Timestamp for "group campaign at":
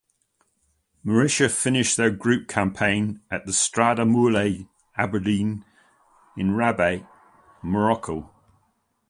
2.09-3.45